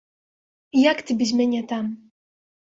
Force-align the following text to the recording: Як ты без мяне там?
Як 0.91 0.97
ты 1.05 1.17
без 1.21 1.35
мяне 1.43 1.61
там? 1.75 1.95